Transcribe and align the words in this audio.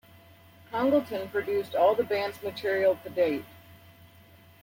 Congleton 0.71 1.29
produced 1.29 1.75
all 1.75 1.93
the 1.93 2.03
band's 2.03 2.41
material 2.41 2.97
to 3.03 3.09
date. 3.11 3.45